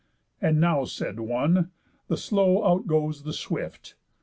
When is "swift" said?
3.33-3.93